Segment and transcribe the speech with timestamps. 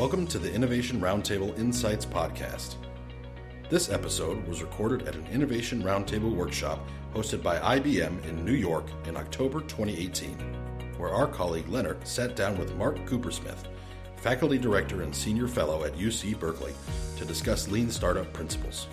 [0.00, 2.76] Welcome to the Innovation Roundtable Insights Podcast.
[3.68, 8.86] This episode was recorded at an Innovation Roundtable workshop hosted by IBM in New York
[9.04, 10.38] in October 2018,
[10.96, 13.66] where our colleague Leonard sat down with Mark Coopersmith,
[14.16, 16.72] Faculty Director and Senior Fellow at UC Berkeley,
[17.18, 18.86] to discuss lean startup principles.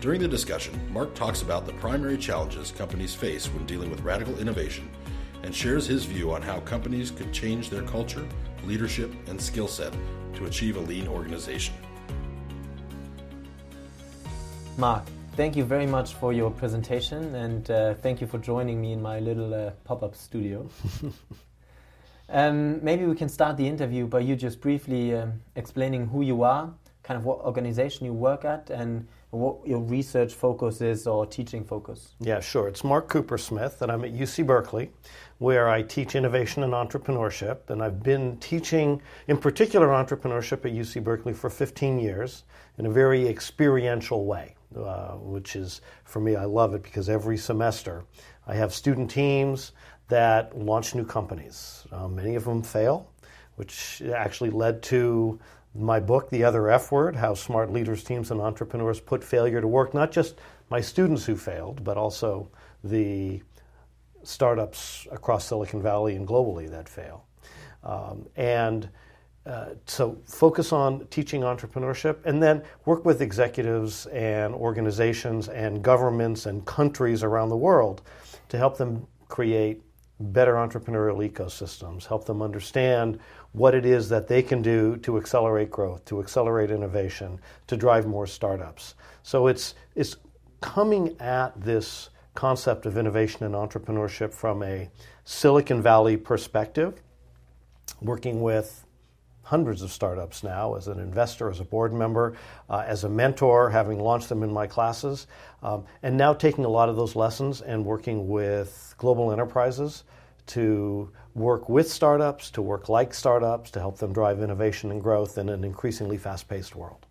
[0.00, 4.38] During the discussion, Mark talks about the primary challenges companies face when dealing with radical
[4.38, 4.88] innovation
[5.42, 8.26] and shares his view on how companies could change their culture,
[8.64, 9.92] leadership, and skill set
[10.34, 11.74] to achieve a lean organization.
[14.76, 18.92] Mark, thank you very much for your presentation and uh, thank you for joining me
[18.92, 20.68] in my little uh, pop up studio.
[22.28, 26.44] um, maybe we can start the interview by you just briefly um, explaining who you
[26.44, 31.26] are, kind of what organization you work at, and what your research focus is or
[31.26, 32.14] teaching focus.
[32.20, 32.66] Yeah, sure.
[32.68, 34.90] It's Mark Coopersmith, and I'm at UC Berkeley,
[35.38, 37.68] where I teach innovation and entrepreneurship.
[37.68, 42.44] And I've been teaching, in particular, entrepreneurship at UC Berkeley for 15 years
[42.78, 47.36] in a very experiential way, uh, which is, for me, I love it because every
[47.36, 48.04] semester
[48.46, 49.72] I have student teams
[50.08, 51.86] that launch new companies.
[51.92, 53.10] Uh, many of them fail,
[53.56, 55.38] which actually led to
[55.74, 59.68] my book, The Other F Word How Smart Leaders, Teams, and Entrepreneurs Put Failure to
[59.68, 60.36] Work, not just
[60.70, 62.50] my students who failed, but also
[62.84, 63.42] the
[64.22, 67.26] startups across Silicon Valley and globally that fail.
[67.84, 68.88] Um, and
[69.46, 76.44] uh, so focus on teaching entrepreneurship and then work with executives and organizations and governments
[76.44, 78.02] and countries around the world
[78.50, 79.82] to help them create
[80.20, 83.18] better entrepreneurial ecosystems, help them understand
[83.52, 88.06] what it is that they can do to accelerate growth, to accelerate innovation, to drive
[88.06, 88.94] more startups.
[89.22, 90.16] So it's, it's
[90.60, 94.90] coming at this concept of innovation and entrepreneurship from a
[95.24, 97.00] Silicon Valley perspective,
[98.00, 98.84] working with
[99.42, 102.36] hundreds of startups now as an investor, as a board member,
[102.68, 105.26] uh, as a mentor, having launched them in my classes,
[105.62, 110.04] um, and now taking a lot of those lessons and working with global enterprises
[110.48, 115.38] to work with startups, to work like startups, to help them drive innovation and growth
[115.38, 117.06] in an increasingly fast paced world.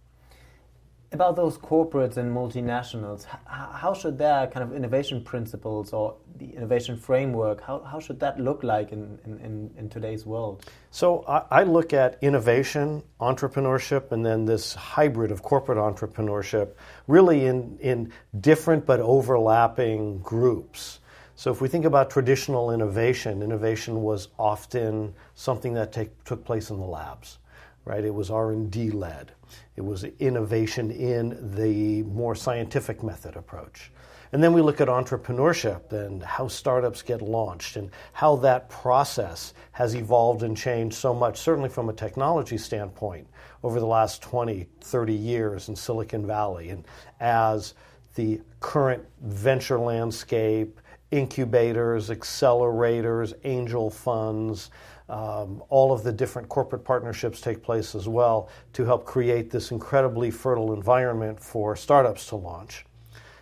[1.13, 6.97] About those corporates and multinationals, how should their kind of innovation principles or the innovation
[6.97, 10.65] framework, how, how should that look like in, in, in today's world?
[10.91, 16.73] So I, I look at innovation, entrepreneurship, and then this hybrid of corporate entrepreneurship
[17.07, 18.11] really in, in
[18.41, 20.99] different but overlapping groups.
[21.37, 26.71] So if we think about traditional innovation, innovation was often something that take, took place
[26.71, 27.37] in the labs,
[27.85, 28.03] right?
[28.03, 29.33] It was R&D led.
[29.75, 33.91] It was innovation in the more scientific method approach.
[34.31, 39.53] And then we look at entrepreneurship and how startups get launched and how that process
[39.73, 43.27] has evolved and changed so much, certainly from a technology standpoint,
[43.61, 46.71] over the last 20, 30 years in Silicon Valley.
[46.71, 46.83] And
[47.19, 47.75] as
[48.15, 50.81] the current venture landscape,
[51.11, 54.71] incubators, accelerators, angel funds,
[55.09, 59.71] um, all of the different corporate partnerships take place as well to help create this
[59.71, 62.85] incredibly fertile environment for startups to launch.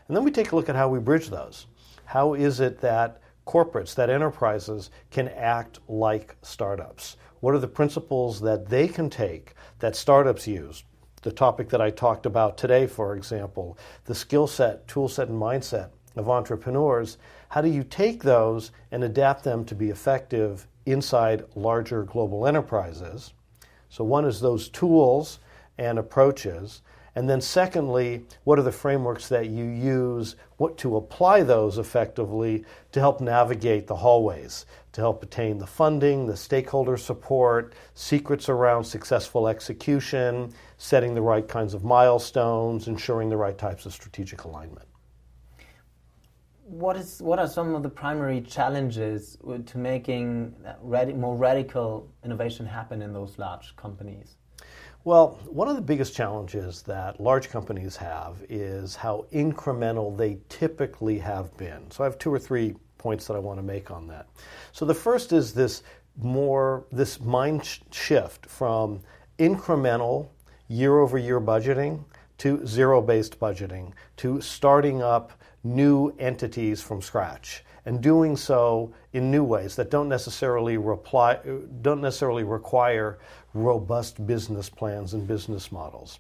[0.08, 1.66] And then we take a look at how we bridge those.
[2.06, 7.18] How is it that corporates, that enterprises can act like startups?
[7.40, 10.84] What are the principles that they can take that startups use?
[11.24, 15.42] The topic that I talked about today, for example, the skill set, tool set, and
[15.42, 17.18] mindset of entrepreneurs
[17.50, 23.34] how do you take those and adapt them to be effective inside larger global enterprises?
[23.90, 25.40] So, one is those tools
[25.78, 26.82] and approaches.
[27.18, 32.66] And then, secondly, what are the frameworks that you use what, to apply those effectively
[32.92, 38.84] to help navigate the hallways, to help attain the funding, the stakeholder support, secrets around
[38.84, 44.88] successful execution, setting the right kinds of milestones, ensuring the right types of strategic alignment?
[46.66, 53.02] What is what are some of the primary challenges to making more radical innovation happen
[53.04, 54.38] in those large companies?
[55.04, 61.20] Well, one of the biggest challenges that large companies have is how incremental they typically
[61.20, 61.92] have been.
[61.92, 64.26] So I have two or three points that I want to make on that.
[64.72, 65.84] So the first is this
[66.18, 69.02] more this mind shift from
[69.38, 70.30] incremental
[70.68, 72.04] year over year budgeting
[72.40, 75.34] to zero based budgeting to starting up
[75.66, 81.40] new entities from scratch and doing so in new ways that don't necessarily reply,
[81.82, 83.20] don't necessarily require
[83.54, 86.20] robust business plans and business models.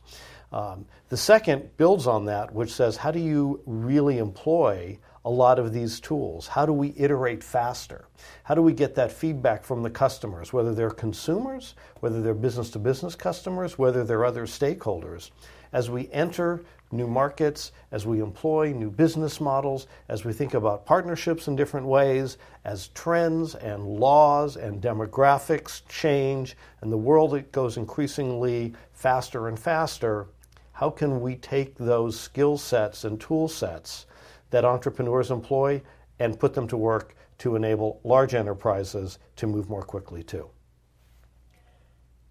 [0.51, 5.57] Um, the second builds on that, which says how do you really employ a lot
[5.57, 6.47] of these tools?
[6.47, 8.05] How do we iterate faster?
[8.43, 12.69] How do we get that feedback from the customers, whether they're consumers, whether they're business
[12.71, 15.31] to business customers, whether they're other stakeholders?
[15.73, 20.85] As we enter new markets, as we employ new business models, as we think about
[20.85, 27.77] partnerships in different ways, as trends and laws and demographics change, and the world goes
[27.77, 30.27] increasingly faster and faster,
[30.71, 34.05] how can we take those skill sets and tool sets
[34.49, 35.81] that entrepreneurs employ
[36.19, 40.49] and put them to work to enable large enterprises to move more quickly too?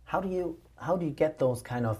[0.04, 1.98] How do you how do you get those kind of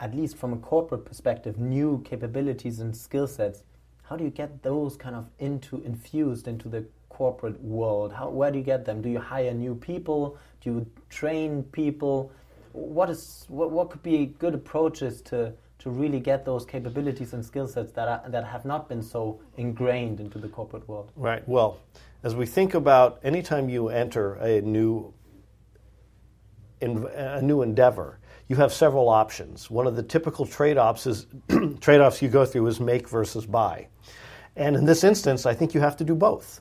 [0.00, 3.62] at least from a corporate perspective new capabilities and skill sets
[4.04, 8.50] how do you get those kind of into infused into the corporate world how where
[8.50, 12.32] do you get them do you hire new people do you train people
[12.72, 15.52] what is what, what could be good approaches to
[15.82, 19.40] to really get those capabilities and skill sets that, are, that have not been so
[19.56, 21.10] ingrained into the corporate world.
[21.16, 21.46] Right.
[21.48, 21.80] Well,
[22.22, 25.12] as we think about anytime you enter a new
[26.80, 28.20] in, a new endeavor,
[28.52, 29.70] you have several options.
[29.70, 31.26] One of the typical trade-offs is
[31.80, 33.88] trade-offs you go through is make versus buy.
[34.56, 36.60] And in this instance, I think you have to do both.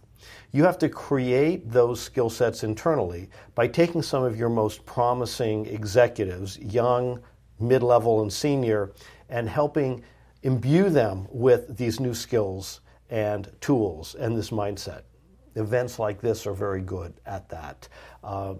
[0.53, 5.65] You have to create those skill sets internally by taking some of your most promising
[5.65, 7.19] executives, young,
[7.59, 8.93] mid level, and senior,
[9.27, 10.01] and helping
[10.43, 12.79] imbue them with these new skills
[13.09, 15.01] and tools and this mindset.
[15.55, 17.87] Events like this are very good at that.
[18.23, 18.55] Uh,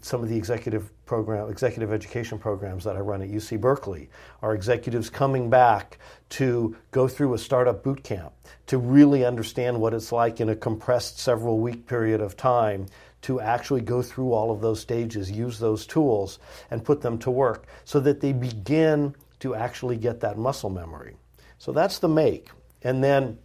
[0.00, 4.08] some of the executive program, executive education programs that I run at UC Berkeley
[4.40, 5.98] are executives coming back
[6.30, 8.32] to go through a startup boot camp
[8.66, 12.86] to really understand what it's like in a compressed several week period of time
[13.22, 16.38] to actually go through all of those stages, use those tools,
[16.70, 21.16] and put them to work so that they begin to actually get that muscle memory.
[21.58, 22.50] So that's the make.
[22.82, 23.38] And then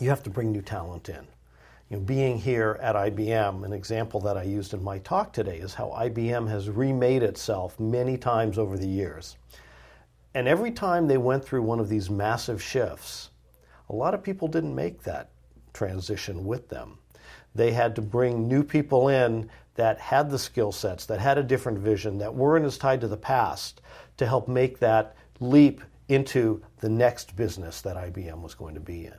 [0.00, 1.26] you have to bring new talent in.
[1.88, 5.58] You know, being here at IBM, an example that I used in my talk today
[5.58, 9.36] is how IBM has remade itself many times over the years.
[10.34, 13.30] And every time they went through one of these massive shifts,
[13.88, 15.30] a lot of people didn't make that
[15.72, 16.98] transition with them.
[17.54, 21.42] They had to bring new people in that had the skill sets, that had a
[21.42, 23.80] different vision, that weren't as tied to the past
[24.16, 29.06] to help make that leap into the next business that IBM was going to be
[29.06, 29.14] in.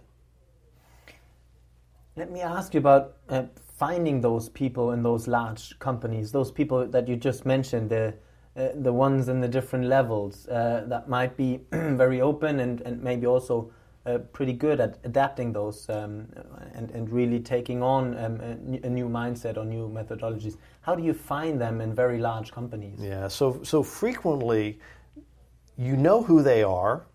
[2.18, 3.44] Let me ask you about uh,
[3.78, 8.16] finding those people in those large companies, those people that you just mentioned, the
[8.58, 13.00] uh, the ones in the different levels uh, that might be very open and, and
[13.04, 13.72] maybe also
[14.08, 16.26] uh, pretty good at adapting those um,
[16.74, 20.58] and, and really taking on um, a, a, new mindset or new methodologies.
[20.82, 22.98] How do you find them in very large companies?
[23.00, 24.80] Yeah, so, so frequently
[25.78, 27.06] you know who they are.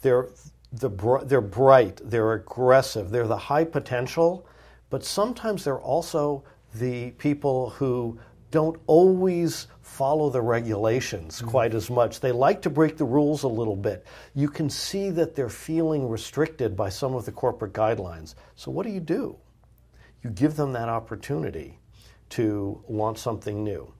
[0.00, 0.28] They're,
[0.72, 0.90] the,
[1.24, 4.46] they're bright, they're aggressive, they're the high potential,
[4.90, 6.44] but sometimes they're also
[6.74, 8.18] the people who
[8.50, 11.48] don't always follow the regulations mm-hmm.
[11.48, 12.20] quite as much.
[12.20, 14.06] They like to break the rules a little bit.
[14.34, 18.34] You can see that they're feeling restricted by some of the corporate guidelines.
[18.54, 19.36] So, what do you do?
[20.22, 21.78] You give them that opportunity
[22.30, 23.92] to launch something new.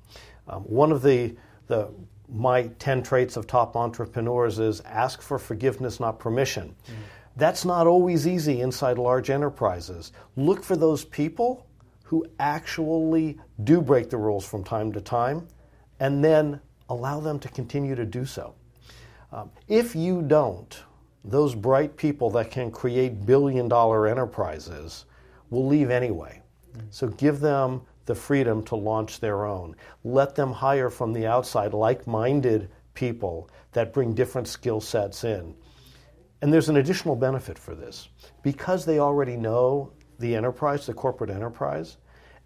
[0.48, 1.36] Um, one of the,
[1.66, 1.90] the
[2.32, 6.74] my 10 traits of top entrepreneurs is ask for forgiveness, not permission.
[6.84, 7.02] Mm-hmm.
[7.36, 10.12] That's not always easy inside large enterprises.
[10.36, 11.66] Look for those people
[12.02, 15.46] who actually do break the rules from time to time
[16.00, 18.54] and then allow them to continue to do so.
[19.32, 20.82] Um, if you don't,
[21.24, 25.04] those bright people that can create billion dollar enterprises
[25.50, 26.42] will leave anyway.
[26.72, 26.86] Mm-hmm.
[26.90, 29.76] So give them the freedom to launch their own.
[30.02, 35.54] Let them hire from the outside like minded people that bring different skill sets in.
[36.42, 38.08] And there's an additional benefit for this.
[38.42, 41.98] Because they already know the enterprise, the corporate enterprise,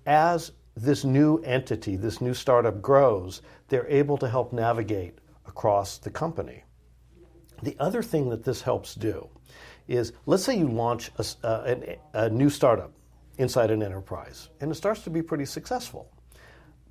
[0.05, 6.11] as this new entity, this new startup grows, they're able to help navigate across the
[6.11, 6.65] company.
[7.63, 9.29] The other thing that this helps do
[9.87, 11.75] is let's say you launch a, uh,
[12.15, 12.93] a, a new startup
[13.43, 16.09] inside an enterprise and it starts to be pretty successful.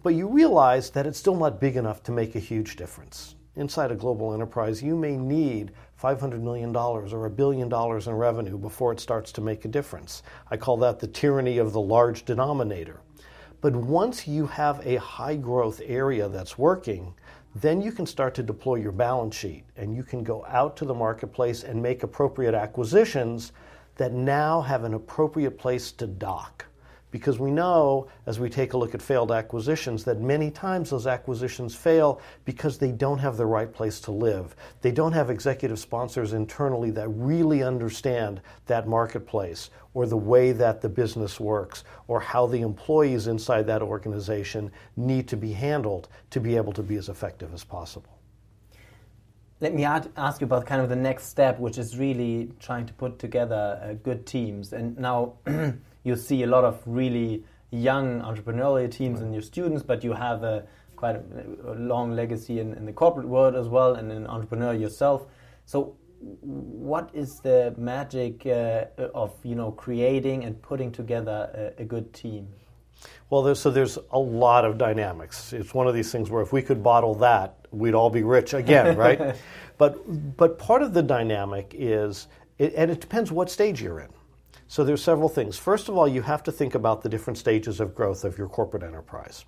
[0.04, 3.36] But you realize that it's still not big enough to make a huge difference.
[3.56, 8.58] Inside a global enterprise, you may need $500 million or a billion dollars in revenue
[8.58, 10.24] before it starts to make a difference.
[10.50, 13.02] I call that the tyranny of the large denominator.
[13.60, 17.14] But once you have a high growth area that's working,
[17.54, 20.86] then you can start to deploy your balance sheet and you can go out to
[20.86, 23.52] the marketplace and make appropriate acquisitions
[23.96, 26.66] that now have an appropriate place to dock
[27.12, 31.06] because we know as we take a look at failed acquisitions that many times those
[31.06, 34.56] acquisitions fail because they don't have the right place to live.
[34.82, 40.82] They don't have executive sponsors internally that really understand that marketplace or the way that
[40.82, 46.40] the business works or how the employees inside that organization need to be handled to
[46.40, 48.21] be able to be as effective as possible.
[49.62, 52.94] Let me ask you about kind of the next step, which is really trying to
[52.94, 54.74] put together uh, good teams.
[54.74, 55.34] And now
[56.04, 59.26] you see a lot of really young entrepreneurial teams right.
[59.26, 60.66] and your students, but you have a
[60.96, 61.24] quite a,
[61.68, 65.28] a long legacy in, in, the corporate world as well, and an entrepreneur yourself.
[65.68, 71.86] So, what is the magic uh, of you know creating and putting together a, a
[71.86, 72.48] good team?
[73.30, 75.54] Well, there's, so there's a lot of dynamics.
[75.54, 78.54] It's one of these things where if we could bottle that, we'd all be rich
[78.54, 79.36] again, right?
[79.78, 82.28] but but part of the dynamic is,
[82.58, 84.10] it, and it depends what stage you're in.
[84.68, 85.58] So there's several things.
[85.58, 88.48] First of all, you have to think about the different stages of growth of your
[88.48, 89.46] corporate enterprise.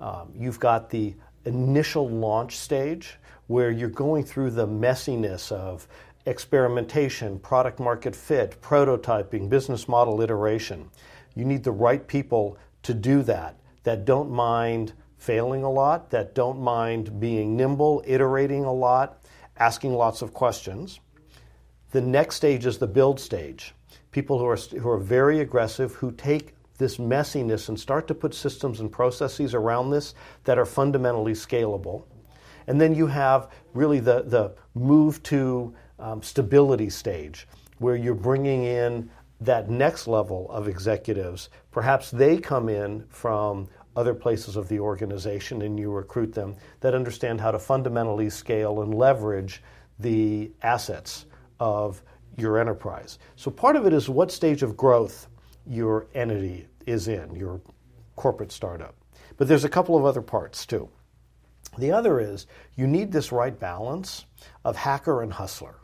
[0.00, 1.14] Um, you've got the
[1.44, 5.88] initial launch stage where you're going through the messiness of
[6.26, 10.88] experimentation, product market fit, prototyping, business model iteration.
[11.34, 16.34] You need the right people to do that, that don't mind failing a lot, that
[16.34, 19.22] don't mind being nimble, iterating a lot,
[19.58, 21.00] asking lots of questions.
[21.90, 23.74] The next stage is the build stage
[24.10, 28.34] people who are, who are very aggressive, who take this messiness and start to put
[28.34, 32.04] systems and processes around this that are fundamentally scalable.
[32.66, 37.46] And then you have really the, the move to um, stability stage,
[37.78, 39.10] where you're bringing in
[39.40, 41.48] that next level of executives.
[41.70, 46.94] Perhaps they come in from other places of the organization and you recruit them that
[46.94, 49.62] understand how to fundamentally scale and leverage
[49.98, 51.26] the assets
[51.58, 52.02] of
[52.36, 53.18] your enterprise.
[53.36, 55.28] So part of it is what stage of growth
[55.66, 57.60] your entity is in, your
[58.16, 58.94] corporate startup.
[59.36, 60.88] But there's a couple of other parts too.
[61.78, 62.46] The other is
[62.76, 64.26] you need this right balance
[64.64, 65.76] of hacker and hustler.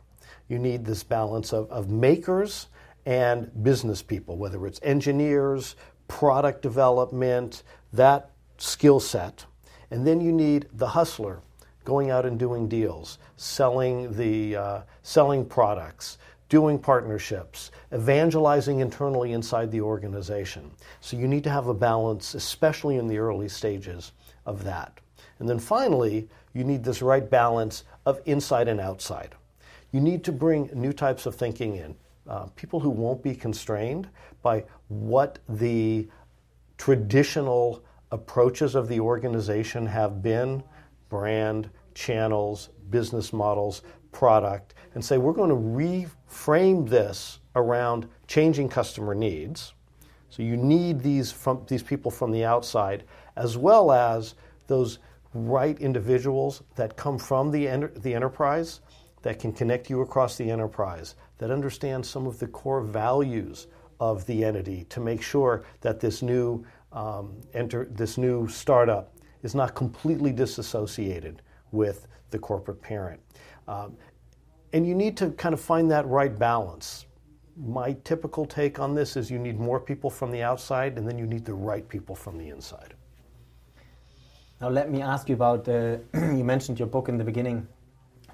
[0.49, 2.67] You need this balance of, of makers
[3.07, 5.77] and business people, whether it's engineers,
[6.09, 9.45] product development, that skill set.
[9.91, 11.39] And then you need the hustler
[11.85, 16.17] going out and doing deals, selling the uh, selling products,
[16.49, 20.69] doing partnerships, evangelizing internally inside the organization.
[20.99, 24.11] So you need to have a balance, especially in the early stages
[24.45, 24.99] of that.
[25.39, 29.33] And then finally, you need this right balance of inside and outside.
[29.93, 31.95] You need to bring new types of thinking in.
[32.27, 34.09] Uh, people who won't be constrained
[34.41, 36.07] by what the
[36.77, 40.63] traditional approaches of the organization have been
[41.09, 43.81] brand, channels, business models,
[44.11, 49.73] product and say we're going to reframe this around changing customer needs.
[50.29, 53.03] So you need these from these people from the outside
[53.35, 54.33] as well as
[54.65, 54.97] those
[55.33, 58.81] right individuals that come from the enter, the enterprise
[59.21, 63.67] that can connect you across the enterprise that understand some of the core values
[63.99, 69.13] of the entity to make sure that this new um, enter this new startup
[69.43, 71.41] is not completely disassociated
[71.71, 73.19] with the corporate parent.
[73.67, 73.95] Um,
[74.73, 77.05] and you need to kind of find that right balance.
[77.55, 81.17] My typical take on this is you need more people from the outside, and then
[81.17, 82.93] you need the right people from the inside.
[84.61, 87.67] Now, let me ask you about uh, you mentioned your book in the beginning,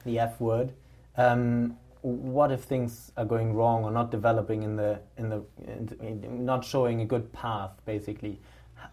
[0.05, 0.73] The F Word.
[1.15, 6.45] Um, what if things are going wrong or not developing in the in the in,
[6.45, 8.39] not showing a good path basically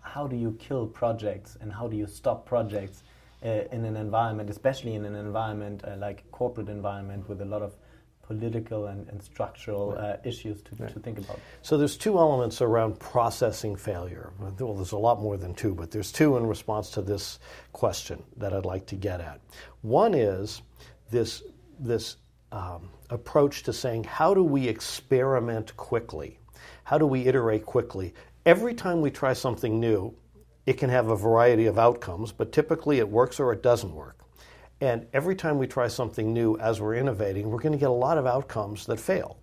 [0.02, 3.02] how do you kill projects and how do you stop projects
[3.44, 7.62] uh, in an environment, especially in an environment uh, like corporate environment with a lot
[7.62, 7.74] of
[8.22, 10.92] political and, and structural uh, issues to, right.
[10.92, 11.38] to think about.
[11.62, 14.30] So there's two elements around processing failure.
[14.38, 17.40] Well, there's a lot more than two, but there's two in response to this
[17.72, 19.40] question that I'd like to get at.
[19.82, 20.62] One is
[21.10, 21.42] this
[21.78, 22.16] this
[22.52, 26.38] um, approach to saying how do we experiment quickly?
[26.84, 28.14] How do we iterate quickly?
[28.46, 30.14] Every time we try something new,
[30.66, 34.18] it can have a variety of outcomes, but typically it works or it doesn't work.
[34.80, 37.92] And every time we try something new as we're innovating, we're going to get a
[37.92, 39.36] lot of outcomes that fail.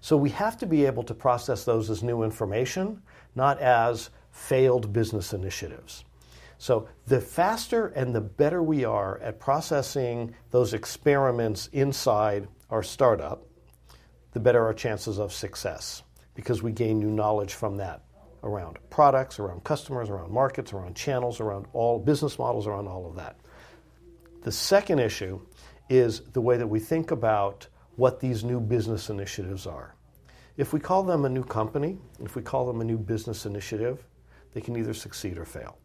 [0.00, 3.00] So we have to be able to process those as new information,
[3.36, 6.04] not as failed business initiatives.
[6.58, 13.46] So the faster and the better we are at processing those experiments inside our startup,
[14.32, 16.02] the better our chances of success
[16.34, 18.02] because we gain new knowledge from that
[18.42, 23.14] around products, around customers, around markets, around channels, around all business models, around all of
[23.14, 23.36] that.
[24.42, 25.40] The second issue
[25.88, 29.94] is the way that we think about what these new business initiatives are.
[30.56, 34.04] If we call them a new company, if we call them a new business initiative,
[34.54, 35.78] they can either succeed or fail.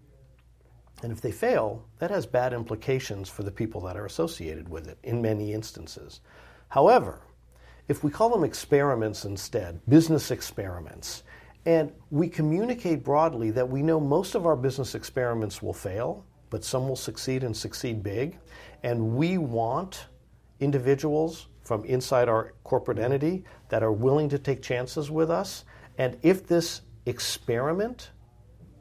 [1.03, 4.87] And if they fail, that has bad implications for the people that are associated with
[4.87, 6.21] it in many instances.
[6.69, 7.21] However,
[7.87, 11.23] if we call them experiments instead, business experiments,
[11.65, 16.63] and we communicate broadly that we know most of our business experiments will fail, but
[16.63, 18.39] some will succeed and succeed big,
[18.83, 20.07] and we want
[20.59, 25.65] individuals from inside our corporate entity that are willing to take chances with us.
[25.97, 28.11] And if this experiment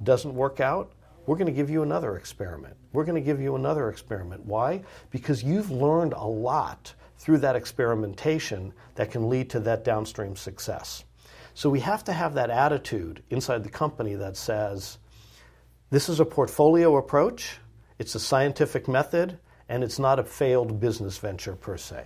[0.04, 0.92] doesn't work out,
[1.26, 2.76] we're going to give you another experiment.
[2.92, 4.44] We're going to give you another experiment.
[4.44, 4.84] Why?
[5.10, 11.04] Because you've learned a lot through that experimentation that can lead to that downstream success.
[11.54, 14.98] So we have to have that attitude inside the company that says,
[15.90, 17.58] this is a portfolio approach,
[17.98, 22.04] it's a scientific method, and it's not a failed business venture per se.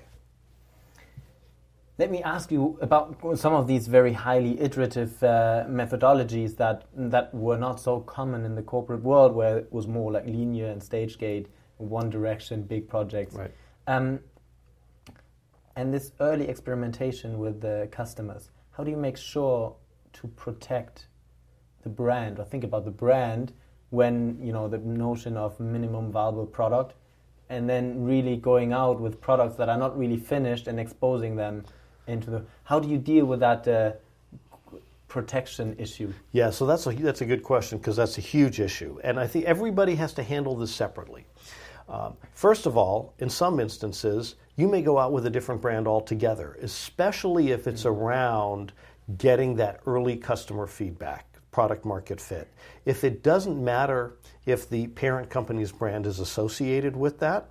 [1.99, 7.35] Let me ask you about some of these very highly iterative uh, methodologies that that
[7.35, 10.83] were not so common in the corporate world, where it was more like linear and
[10.83, 13.35] stage gate, one direction, big projects.
[13.35, 13.53] Right.
[13.87, 14.21] Um,
[15.81, 19.75] and this early experimentation with the customers, how do you make sure
[20.13, 21.07] to protect
[21.85, 23.55] the brand or think about the brand
[23.89, 26.93] when you know the notion of minimum viable product,
[27.49, 31.65] and then really going out with products that are not really finished and exposing them
[32.07, 32.45] into the.
[32.65, 33.93] How do you deal with that uh,
[35.09, 36.13] protection issue?
[36.33, 39.27] Yeah, so that's a that's a good question because that's a huge issue, and I
[39.27, 41.25] think everybody has to handle this separately.
[41.89, 45.89] Um, first of all, in some instances, you may go out with a different brand
[45.89, 47.99] altogether, especially if it's mm-hmm.
[47.99, 48.73] around
[49.17, 52.47] getting that early customer feedback, product market fit.
[52.85, 57.49] If it doesn't matter if the parent company's brand is associated with that,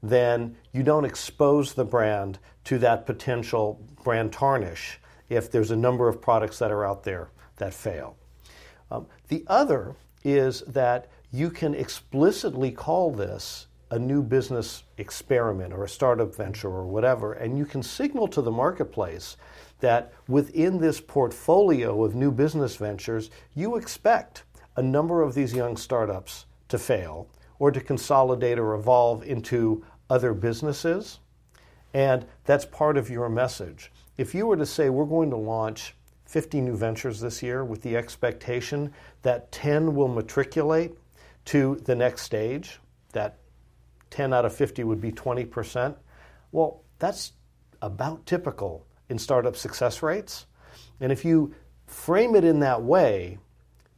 [0.00, 6.08] then you don't expose the brand to that potential brand tarnish if there's a number
[6.08, 8.16] of products that are out there that fail.
[8.92, 15.84] Um, the other is that you can explicitly call this a new business experiment or
[15.84, 19.36] a startup venture or whatever, and you can signal to the marketplace
[19.80, 24.44] that within this portfolio of new business ventures, you expect
[24.76, 30.34] a number of these young startups to fail or to consolidate or evolve into other
[30.34, 31.20] businesses.
[31.92, 33.92] And that's part of your message.
[34.16, 35.94] If you were to say, we're going to launch
[36.26, 40.94] 50 new ventures this year with the expectation that 10 will matriculate
[41.46, 42.80] to the next stage,
[43.12, 43.38] that
[44.14, 45.96] 10 out of 50 would be 20%,
[46.52, 47.32] well, that's
[47.82, 50.46] about typical in startup success rates.
[51.00, 51.52] And if you
[51.86, 53.38] frame it in that way,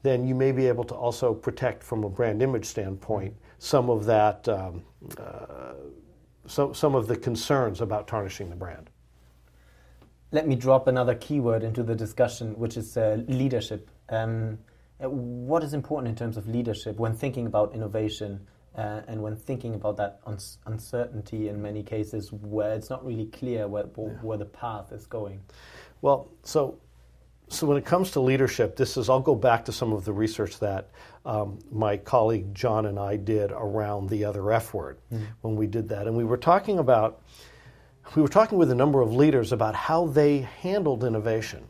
[0.03, 4.07] then you may be able to also protect from a brand image standpoint some of
[4.07, 4.83] that um,
[5.19, 5.75] uh,
[6.47, 8.89] some, some of the concerns about tarnishing the brand.
[10.33, 13.91] Let me drop another keyword into the discussion, which is uh, leadership.
[14.09, 14.59] Um,
[14.99, 19.75] what is important in terms of leadership when thinking about innovation uh, and when thinking
[19.75, 24.03] about that uns- uncertainty in many cases where it's not really clear where, yeah.
[24.23, 25.41] where the path is going?
[26.03, 26.79] Well, so
[27.49, 30.13] so when it comes to leadership, this is I'll go back to some of the
[30.13, 30.91] research that
[31.25, 35.25] um, my colleague John and I did around the other F word mm-hmm.
[35.43, 37.23] when we did that, and we were talking about
[38.15, 41.65] we were talking with a number of leaders about how they handled innovation,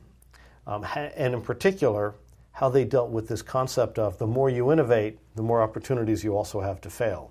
[0.66, 2.14] um, ha- and in particular
[2.56, 6.34] how they dealt with this concept of the more you innovate, the more opportunities you
[6.34, 7.30] also have to fail.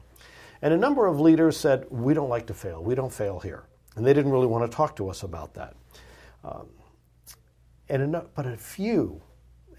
[0.62, 2.84] And a number of leaders said, "We don't like to fail.
[2.84, 3.64] We don't fail here,"
[3.96, 5.76] and they didn't really want to talk to us about that.
[6.44, 6.68] Um,
[7.90, 9.20] and but a few,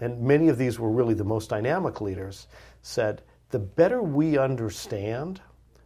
[0.01, 2.47] and many of these were really the most dynamic leaders,
[2.81, 5.39] said the better we understand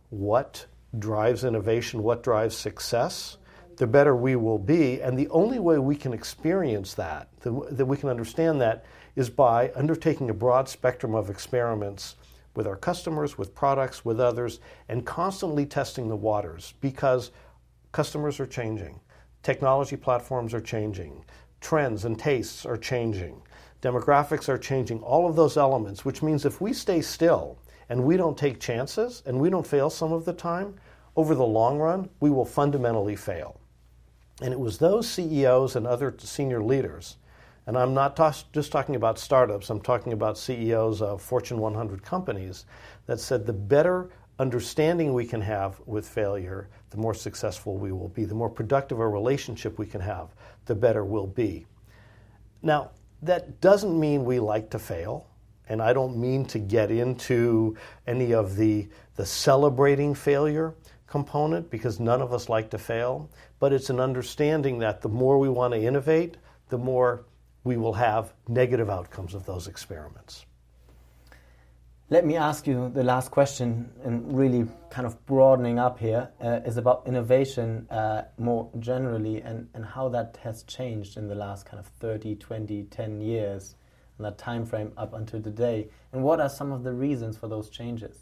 [0.09, 0.65] what
[0.97, 3.37] drives innovation, what drives success,
[3.77, 5.01] the better we will be.
[5.03, 9.71] And the only way we can experience that, that we can understand that, is by
[9.75, 12.15] undertaking a broad spectrum of experiments
[12.55, 17.31] with our customers, with products, with others, and constantly testing the waters because
[17.91, 18.99] customers are changing,
[19.43, 21.23] technology platforms are changing,
[21.59, 23.41] trends and tastes are changing,
[23.81, 27.57] demographics are changing, all of those elements, which means if we stay still
[27.89, 30.75] and we don't take chances and we don't fail some of the time,
[31.15, 33.59] over the long run, we will fundamentally fail.
[34.41, 37.17] And it was those CEOs and other senior leaders,
[37.67, 38.19] and I'm not
[38.53, 42.65] just talking about startups, I'm talking about CEOs of Fortune 100 companies,
[43.05, 48.09] that said the better understanding we can have with failure, the more successful we will
[48.09, 48.25] be.
[48.25, 50.29] The more productive a relationship we can have,
[50.65, 51.67] the better we'll be.
[52.63, 55.27] Now, that doesn't mean we like to fail,
[55.69, 60.73] and I don't mean to get into any of the, the celebrating failure
[61.05, 65.37] component because none of us like to fail, but it's an understanding that the more
[65.37, 66.37] we want to innovate,
[66.69, 67.25] the more
[67.63, 70.45] we will have negative outcomes of those experiments.
[72.09, 76.59] Let me ask you the last question, and really kind of broadening up here uh,
[76.65, 81.65] is about innovation uh, more generally and, and how that has changed in the last
[81.65, 83.75] kind of 30, 20, 10 years,
[84.17, 85.87] and that time frame up until today.
[86.11, 88.17] And what are some of the reasons for those changes?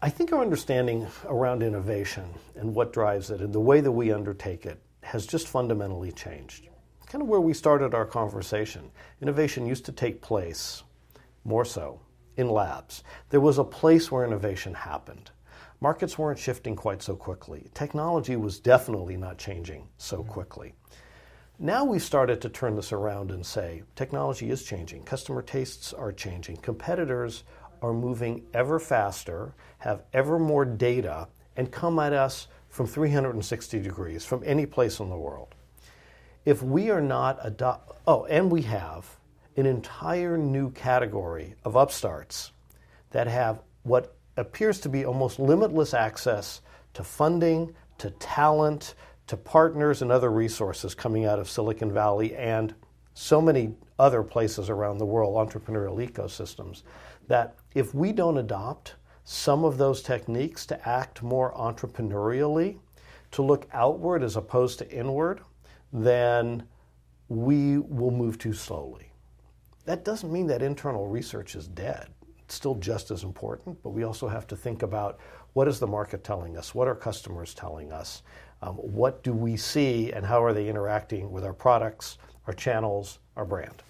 [0.00, 4.12] I think our understanding around innovation and what drives it and the way that we
[4.12, 6.68] undertake it has just fundamentally changed.
[7.08, 8.90] Kind of where we started our conversation.
[9.22, 10.82] Innovation used to take place,
[11.42, 12.00] more so,
[12.36, 13.02] in labs.
[13.30, 15.30] There was a place where innovation happened.
[15.80, 17.70] Markets weren't shifting quite so quickly.
[17.72, 20.30] Technology was definitely not changing so mm-hmm.
[20.30, 20.74] quickly.
[21.58, 26.12] Now we've started to turn this around and say technology is changing, customer tastes are
[26.12, 27.42] changing, competitors
[27.80, 34.24] are moving ever faster, have ever more data, and come at us from 360 degrees
[34.24, 35.54] from any place in the world.
[36.44, 39.18] If we are not adopt, oh, and we have
[39.56, 42.52] an entire new category of upstarts
[43.10, 46.60] that have what appears to be almost limitless access
[46.94, 48.94] to funding, to talent,
[49.26, 52.74] to partners and other resources coming out of Silicon Valley and
[53.14, 56.82] so many other places around the world, entrepreneurial ecosystems,
[57.26, 62.78] that if we don't adopt some of those techniques to act more entrepreneurially,
[63.32, 65.40] to look outward as opposed to inward,
[65.92, 66.64] then
[67.28, 69.12] we will move too slowly.
[69.84, 72.08] That doesn't mean that internal research is dead.
[72.40, 75.18] It's still just as important, but we also have to think about
[75.52, 76.74] what is the market telling us?
[76.74, 78.22] What are customers telling us?
[78.62, 83.18] Um, what do we see and how are they interacting with our products, our channels,
[83.36, 83.82] our brand?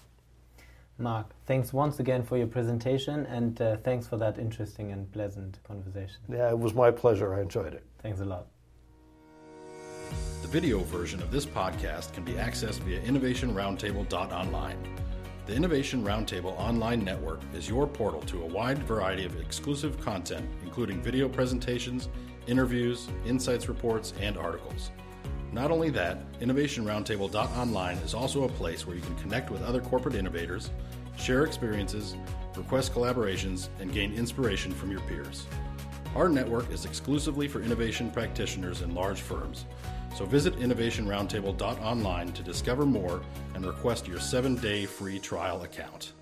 [0.97, 5.59] Mark, thanks once again for your presentation and uh, thanks for that interesting and pleasant
[5.63, 6.17] conversation.
[6.27, 7.33] Yeah, it was my pleasure.
[7.33, 7.85] I enjoyed it.
[8.01, 8.47] Thanks a lot.
[10.41, 14.77] The video version of this podcast can be accessed via innovationroundtable.online.
[15.45, 20.47] The Innovation Roundtable online network is your portal to a wide variety of exclusive content,
[20.63, 22.09] including video presentations,
[22.47, 24.91] interviews, insights reports, and articles.
[25.51, 30.15] Not only that, innovationroundtable.online is also a place where you can connect with other corporate
[30.15, 30.69] innovators,
[31.17, 32.15] share experiences,
[32.55, 35.47] request collaborations, and gain inspiration from your peers.
[36.15, 39.65] Our network is exclusively for innovation practitioners in large firms,
[40.15, 43.21] so visit innovationroundtable.online to discover more
[43.55, 46.13] and request your seven day free trial account.